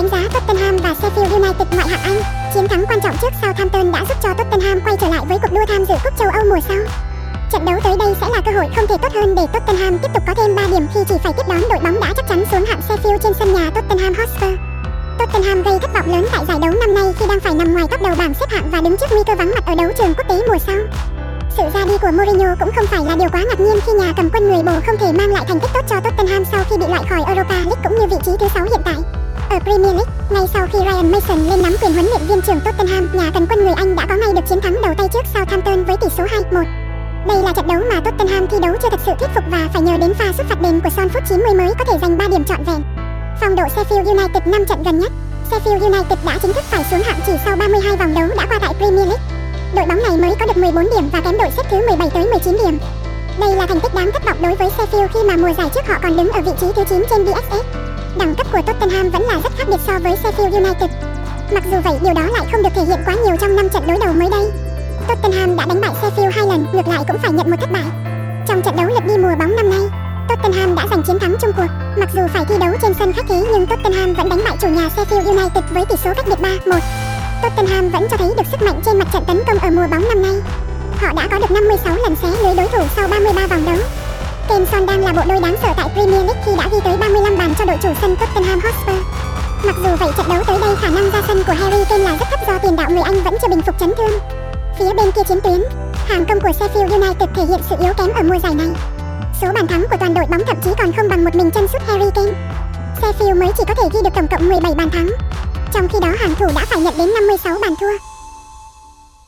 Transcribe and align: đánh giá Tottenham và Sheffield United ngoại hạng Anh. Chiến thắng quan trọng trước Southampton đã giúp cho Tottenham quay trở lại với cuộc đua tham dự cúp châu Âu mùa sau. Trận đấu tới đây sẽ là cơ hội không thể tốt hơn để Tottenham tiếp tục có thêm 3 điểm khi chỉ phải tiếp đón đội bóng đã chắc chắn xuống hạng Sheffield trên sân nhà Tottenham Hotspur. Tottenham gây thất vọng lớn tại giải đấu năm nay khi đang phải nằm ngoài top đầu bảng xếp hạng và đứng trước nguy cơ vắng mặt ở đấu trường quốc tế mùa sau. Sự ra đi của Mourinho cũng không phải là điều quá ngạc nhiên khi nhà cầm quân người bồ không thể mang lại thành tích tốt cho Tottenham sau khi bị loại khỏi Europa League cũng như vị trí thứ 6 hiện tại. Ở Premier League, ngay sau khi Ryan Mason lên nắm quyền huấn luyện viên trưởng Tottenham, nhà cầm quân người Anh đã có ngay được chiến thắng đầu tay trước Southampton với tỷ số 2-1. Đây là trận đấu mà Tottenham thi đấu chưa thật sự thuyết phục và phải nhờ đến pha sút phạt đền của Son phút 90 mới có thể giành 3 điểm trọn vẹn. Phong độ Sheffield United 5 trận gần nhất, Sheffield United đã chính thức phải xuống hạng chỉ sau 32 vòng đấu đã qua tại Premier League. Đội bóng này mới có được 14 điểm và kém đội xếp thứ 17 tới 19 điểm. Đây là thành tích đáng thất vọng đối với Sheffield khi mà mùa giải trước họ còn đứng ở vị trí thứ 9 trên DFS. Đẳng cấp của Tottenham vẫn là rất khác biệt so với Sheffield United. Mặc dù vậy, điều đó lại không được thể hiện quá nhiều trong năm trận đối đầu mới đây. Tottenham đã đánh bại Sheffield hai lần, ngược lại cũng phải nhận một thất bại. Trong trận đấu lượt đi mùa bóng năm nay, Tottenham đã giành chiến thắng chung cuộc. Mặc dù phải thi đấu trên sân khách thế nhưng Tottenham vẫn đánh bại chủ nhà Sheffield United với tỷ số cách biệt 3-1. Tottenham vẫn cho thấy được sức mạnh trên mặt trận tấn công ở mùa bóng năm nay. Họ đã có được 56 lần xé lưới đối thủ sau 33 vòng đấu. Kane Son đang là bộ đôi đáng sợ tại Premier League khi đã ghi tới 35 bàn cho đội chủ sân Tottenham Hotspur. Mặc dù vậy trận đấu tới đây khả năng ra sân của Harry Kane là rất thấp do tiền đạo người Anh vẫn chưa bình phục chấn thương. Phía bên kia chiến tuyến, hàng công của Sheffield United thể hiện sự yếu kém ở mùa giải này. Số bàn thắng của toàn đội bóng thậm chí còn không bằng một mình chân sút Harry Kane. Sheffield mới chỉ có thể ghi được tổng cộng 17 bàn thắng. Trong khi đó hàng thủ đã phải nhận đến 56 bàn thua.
đánh 0.00 0.08
giá 0.08 0.28
Tottenham 0.32 0.76
và 0.76 0.94
Sheffield 1.02 1.30
United 1.30 1.68
ngoại 1.74 1.88
hạng 1.88 2.00
Anh. 2.02 2.22
Chiến 2.54 2.68
thắng 2.68 2.84
quan 2.88 3.00
trọng 3.00 3.16
trước 3.20 3.28
Southampton 3.42 3.92
đã 3.92 4.04
giúp 4.08 4.16
cho 4.22 4.34
Tottenham 4.34 4.80
quay 4.80 4.96
trở 5.00 5.08
lại 5.08 5.20
với 5.28 5.38
cuộc 5.42 5.52
đua 5.52 5.66
tham 5.68 5.84
dự 5.84 5.94
cúp 6.04 6.18
châu 6.18 6.28
Âu 6.28 6.44
mùa 6.48 6.60
sau. 6.68 6.76
Trận 7.52 7.64
đấu 7.64 7.80
tới 7.84 7.96
đây 7.98 8.14
sẽ 8.20 8.26
là 8.32 8.40
cơ 8.44 8.52
hội 8.52 8.66
không 8.76 8.86
thể 8.86 8.96
tốt 9.02 9.12
hơn 9.14 9.34
để 9.34 9.42
Tottenham 9.52 9.98
tiếp 9.98 10.08
tục 10.14 10.22
có 10.26 10.34
thêm 10.34 10.54
3 10.54 10.62
điểm 10.70 10.86
khi 10.94 11.00
chỉ 11.08 11.14
phải 11.24 11.32
tiếp 11.32 11.42
đón 11.48 11.60
đội 11.60 11.78
bóng 11.84 12.00
đã 12.00 12.12
chắc 12.16 12.28
chắn 12.28 12.44
xuống 12.50 12.64
hạng 12.64 12.80
Sheffield 12.88 13.18
trên 13.18 13.32
sân 13.38 13.52
nhà 13.52 13.70
Tottenham 13.74 14.14
Hotspur. 14.14 14.54
Tottenham 15.18 15.62
gây 15.62 15.78
thất 15.78 15.94
vọng 15.94 16.12
lớn 16.12 16.26
tại 16.32 16.44
giải 16.48 16.58
đấu 16.60 16.72
năm 16.80 16.94
nay 16.94 17.12
khi 17.18 17.26
đang 17.28 17.40
phải 17.40 17.54
nằm 17.54 17.72
ngoài 17.72 17.86
top 17.90 18.02
đầu 18.02 18.14
bảng 18.18 18.34
xếp 18.34 18.46
hạng 18.50 18.70
và 18.70 18.80
đứng 18.80 18.96
trước 18.96 19.06
nguy 19.10 19.22
cơ 19.26 19.34
vắng 19.34 19.52
mặt 19.54 19.66
ở 19.66 19.74
đấu 19.74 19.90
trường 19.98 20.14
quốc 20.14 20.28
tế 20.28 20.42
mùa 20.48 20.58
sau. 20.66 20.76
Sự 21.56 21.62
ra 21.74 21.84
đi 21.84 21.98
của 22.02 22.10
Mourinho 22.10 22.54
cũng 22.60 22.70
không 22.76 22.86
phải 22.86 23.04
là 23.04 23.16
điều 23.16 23.28
quá 23.28 23.44
ngạc 23.48 23.60
nhiên 23.60 23.76
khi 23.86 23.92
nhà 23.92 24.12
cầm 24.16 24.30
quân 24.32 24.48
người 24.48 24.62
bồ 24.62 24.72
không 24.86 24.96
thể 25.00 25.12
mang 25.12 25.32
lại 25.32 25.44
thành 25.48 25.60
tích 25.60 25.70
tốt 25.74 25.84
cho 25.88 26.00
Tottenham 26.00 26.44
sau 26.52 26.64
khi 26.70 26.76
bị 26.76 26.86
loại 26.86 27.02
khỏi 27.08 27.22
Europa 27.26 27.54
League 27.54 27.82
cũng 27.84 27.94
như 27.98 28.06
vị 28.06 28.16
trí 28.24 28.32
thứ 28.40 28.48
6 28.54 28.64
hiện 28.64 28.80
tại. 28.84 29.19
Ở 29.50 29.58
Premier 29.58 29.94
League, 29.94 30.12
ngay 30.30 30.46
sau 30.54 30.66
khi 30.72 30.78
Ryan 30.78 31.12
Mason 31.12 31.38
lên 31.38 31.62
nắm 31.62 31.76
quyền 31.82 31.92
huấn 31.92 32.06
luyện 32.06 32.22
viên 32.28 32.42
trưởng 32.42 32.60
Tottenham, 32.60 33.08
nhà 33.12 33.30
cầm 33.34 33.46
quân 33.46 33.64
người 33.64 33.72
Anh 33.76 33.96
đã 33.96 34.06
có 34.08 34.16
ngay 34.16 34.32
được 34.34 34.40
chiến 34.48 34.60
thắng 34.60 34.82
đầu 34.82 34.94
tay 34.98 35.08
trước 35.12 35.24
Southampton 35.34 35.84
với 35.84 35.96
tỷ 35.96 36.06
số 36.16 36.24
2-1. 36.24 36.64
Đây 37.26 37.42
là 37.42 37.52
trận 37.52 37.66
đấu 37.66 37.82
mà 37.90 38.00
Tottenham 38.00 38.46
thi 38.46 38.56
đấu 38.62 38.74
chưa 38.82 38.88
thật 38.90 39.00
sự 39.06 39.12
thuyết 39.18 39.28
phục 39.34 39.44
và 39.50 39.68
phải 39.72 39.82
nhờ 39.82 39.96
đến 40.00 40.14
pha 40.14 40.32
sút 40.32 40.46
phạt 40.46 40.62
đền 40.62 40.80
của 40.80 40.90
Son 40.96 41.08
phút 41.08 41.22
90 41.28 41.54
mới 41.54 41.74
có 41.78 41.84
thể 41.84 41.98
giành 42.02 42.18
3 42.18 42.28
điểm 42.28 42.44
trọn 42.44 42.64
vẹn. 42.64 42.82
Phong 43.40 43.56
độ 43.56 43.62
Sheffield 43.62 44.04
United 44.04 44.46
5 44.46 44.64
trận 44.68 44.82
gần 44.82 44.98
nhất, 44.98 45.12
Sheffield 45.50 45.80
United 45.80 46.18
đã 46.26 46.38
chính 46.42 46.52
thức 46.52 46.64
phải 46.64 46.84
xuống 46.90 47.00
hạng 47.00 47.20
chỉ 47.26 47.32
sau 47.44 47.56
32 47.56 47.96
vòng 47.96 48.14
đấu 48.14 48.28
đã 48.36 48.46
qua 48.46 48.58
tại 48.60 48.74
Premier 48.78 49.08
League. 49.08 49.24
Đội 49.74 49.86
bóng 49.86 50.02
này 50.02 50.16
mới 50.18 50.34
có 50.40 50.46
được 50.46 50.56
14 50.56 50.84
điểm 50.84 51.08
và 51.12 51.20
kém 51.20 51.38
đội 51.38 51.50
xếp 51.56 51.62
thứ 51.70 51.76
17 51.88 52.10
tới 52.10 52.26
19 52.30 52.56
điểm. 52.64 52.78
Đây 53.40 53.56
là 53.56 53.66
thành 53.66 53.80
tích 53.80 53.94
đáng 53.94 54.10
thất 54.12 54.24
vọng 54.24 54.42
đối 54.42 54.54
với 54.54 54.68
Sheffield 54.78 55.08
khi 55.14 55.20
mà 55.28 55.36
mùa 55.36 55.54
giải 55.58 55.68
trước 55.74 55.86
họ 55.88 55.98
còn 56.02 56.16
đứng 56.16 56.30
ở 56.30 56.40
vị 56.40 56.52
trí 56.60 56.66
thứ 56.76 56.84
9 56.88 57.04
trên 57.10 57.24
DFS. 57.24 57.62
Đẳng 58.18 58.34
cấp 58.34 58.46
của 58.52 58.62
Tottenham 58.66 59.10
vẫn 59.10 59.22
là 59.22 59.40
rất 59.42 59.52
khác 59.58 59.64
biệt 59.68 59.80
so 59.86 59.98
với 59.98 60.16
Sheffield 60.22 60.52
United. 60.52 60.90
Mặc 61.52 61.64
dù 61.72 61.76
vậy, 61.84 61.94
điều 62.02 62.14
đó 62.14 62.22
lại 62.22 62.46
không 62.52 62.62
được 62.62 62.68
thể 62.74 62.82
hiện 62.82 62.98
quá 63.06 63.14
nhiều 63.24 63.36
trong 63.40 63.56
năm 63.56 63.68
trận 63.68 63.86
đối 63.86 63.98
đầu 63.98 64.12
mới 64.12 64.28
đây. 64.30 64.50
Tottenham 65.08 65.56
đã 65.56 65.66
đánh 65.68 65.80
bại 65.80 65.90
Sheffield 66.02 66.30
hai 66.30 66.46
lần, 66.46 66.66
ngược 66.72 66.88
lại 66.88 67.04
cũng 67.08 67.18
phải 67.18 67.32
nhận 67.32 67.50
một 67.50 67.56
thất 67.60 67.72
bại. 67.72 67.84
Trong 68.46 68.62
trận 68.62 68.76
đấu 68.76 68.86
lượt 68.86 69.04
đi 69.06 69.16
mùa 69.16 69.34
bóng 69.38 69.56
năm 69.56 69.70
nay, 69.70 69.80
Tottenham 70.28 70.74
đã 70.74 70.86
giành 70.90 71.02
chiến 71.02 71.18
thắng 71.18 71.36
chung 71.40 71.52
cuộc. 71.56 71.66
Mặc 71.96 72.08
dù 72.14 72.22
phải 72.34 72.44
thi 72.44 72.54
đấu 72.60 72.72
trên 72.82 72.94
sân 72.98 73.12
khách 73.12 73.24
thế 73.28 73.44
nhưng 73.52 73.66
Tottenham 73.66 74.14
vẫn 74.14 74.28
đánh 74.28 74.40
bại 74.44 74.56
chủ 74.60 74.68
nhà 74.68 74.88
Sheffield 74.96 75.24
United 75.24 75.64
với 75.70 75.84
tỷ 75.84 75.96
số 76.04 76.10
cách 76.16 76.26
biệt 76.28 76.38
3-1. 76.66 76.80
Tottenham 77.42 77.88
vẫn 77.88 78.06
cho 78.10 78.16
thấy 78.16 78.28
được 78.36 78.46
sức 78.50 78.62
mạnh 78.62 78.80
trên 78.86 78.98
mặt 78.98 79.08
trận 79.12 79.24
tấn 79.26 79.42
công 79.46 79.58
ở 79.58 79.70
mùa 79.70 79.86
bóng 79.90 80.08
năm 80.08 80.22
nay. 80.22 80.34
Họ 81.00 81.12
đã 81.12 81.28
có 81.30 81.38
được 81.38 81.50
56 81.50 81.96
lần 81.96 82.16
xé 82.16 82.28
lưới 82.42 82.54
đối 82.54 82.68
thủ 82.68 82.82
sau 82.96 83.08
33 83.08 83.46
vòng 83.46 83.64
đấu. 83.66 83.76
Kane 84.50 84.66
Son 84.70 84.86
đang 84.86 85.04
là 85.04 85.12
bộ 85.12 85.22
đôi 85.28 85.40
đáng 85.40 85.56
sợ 85.62 85.68
tại 85.76 85.88
Premier 85.94 86.24
League 86.26 86.42
khi 86.44 86.52
đã 86.56 86.68
ghi 86.72 86.78
tới 86.84 86.96
35 86.96 87.38
bàn 87.38 87.54
cho 87.58 87.64
đội 87.64 87.76
chủ 87.82 87.88
sân 88.00 88.16
Tottenham 88.16 88.60
Hotspur. 88.60 88.96
Mặc 89.64 89.76
dù 89.82 89.96
vậy 89.96 90.12
trận 90.16 90.28
đấu 90.28 90.42
tới 90.46 90.58
đây 90.60 90.76
khả 90.76 90.90
năng 90.90 91.10
ra 91.10 91.22
sân 91.28 91.42
của 91.46 91.52
Harry 91.52 91.84
Kane 91.88 92.04
là 92.04 92.16
rất 92.16 92.26
thấp 92.30 92.40
do 92.46 92.58
tiền 92.58 92.76
đạo 92.76 92.90
người 92.90 93.02
Anh 93.02 93.22
vẫn 93.22 93.34
chưa 93.42 93.48
bình 93.48 93.62
phục 93.62 93.80
chấn 93.80 93.92
thương. 93.96 94.20
Phía 94.78 94.94
bên 94.96 95.12
kia 95.12 95.22
chiến 95.28 95.40
tuyến, 95.40 95.62
hàng 96.08 96.24
công 96.26 96.40
của 96.40 96.48
Sheffield 96.48 96.90
United 96.90 97.28
thể 97.34 97.42
hiện 97.42 97.60
sự 97.70 97.76
yếu 97.80 97.92
kém 97.92 98.12
ở 98.14 98.22
mùa 98.22 98.38
giải 98.42 98.54
này. 98.54 98.68
Số 99.40 99.48
bàn 99.54 99.66
thắng 99.66 99.84
của 99.90 99.96
toàn 100.00 100.14
đội 100.14 100.24
bóng 100.30 100.42
thậm 100.46 100.56
chí 100.64 100.70
còn 100.78 100.92
không 100.92 101.08
bằng 101.08 101.24
một 101.24 101.34
mình 101.34 101.50
chân 101.50 101.68
sút 101.68 101.82
Harry 101.86 102.10
Kane. 102.14 102.32
Sheffield 103.02 103.40
mới 103.40 103.48
chỉ 103.58 103.64
có 103.68 103.74
thể 103.74 103.88
ghi 103.92 104.00
được 104.04 104.14
tổng 104.14 104.28
cộng 104.28 104.48
17 104.48 104.74
bàn 104.74 104.90
thắng. 104.90 105.10
Trong 105.72 105.88
khi 105.88 105.98
đó 106.02 106.08
hàng 106.18 106.34
thủ 106.34 106.46
đã 106.54 106.64
phải 106.70 106.80
nhận 106.80 106.94
đến 106.98 107.10
56 107.14 107.58
bàn 107.62 107.74
thua. 107.80 108.09